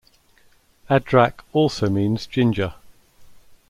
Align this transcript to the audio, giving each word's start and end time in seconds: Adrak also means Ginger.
Adrak 0.89 1.41
also 1.53 1.87
means 1.87 2.25
Ginger. 2.25 2.73